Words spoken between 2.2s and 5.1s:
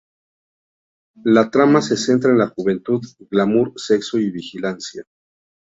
en la juventud, glamour, sexo y vigilancia.